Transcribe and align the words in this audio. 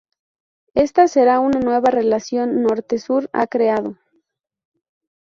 Esta 0.73 1.07
será 1.07 1.39
una 1.39 1.59
nueva 1.59 1.91
relación 1.91 2.63
Norte-Sur 2.63 3.29
ha 3.33 3.45
creado. 3.45 3.99